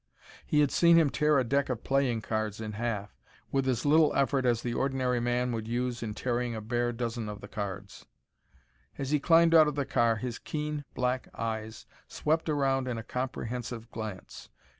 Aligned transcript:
He 0.47 0.61
had 0.61 0.71
seen 0.71 0.97
him 0.97 1.11
tear 1.11 1.37
a 1.37 1.43
deck 1.43 1.69
of 1.69 1.83
playing 1.83 2.21
cards 2.21 2.59
in 2.59 2.71
half 2.71 2.81
and, 2.81 2.89
after 2.89 3.11
doubling, 3.11 3.21
again 3.21 3.21
in 3.21 3.27
half, 3.27 3.51
with 3.51 3.67
as 3.67 3.85
little 3.85 4.15
effort 4.15 4.45
as 4.47 4.61
the 4.63 4.73
ordinary 4.73 5.19
man 5.19 5.51
would 5.51 5.67
use 5.67 6.01
in 6.01 6.15
tearing 6.15 6.55
a 6.55 6.59
bare 6.61 6.91
dozen 6.91 7.29
of 7.29 7.39
the 7.39 7.47
cards. 7.47 8.07
As 8.97 9.11
he 9.11 9.19
climbed 9.19 9.53
out 9.53 9.67
of 9.67 9.75
the 9.75 9.85
car 9.85 10.15
his 10.15 10.39
keen 10.39 10.85
black 10.95 11.27
eyes 11.35 11.85
swept 12.07 12.49
around 12.49 12.87
in 12.87 12.97
a 12.97 13.03
comprehensive 13.03 13.91
glance. 13.91 14.49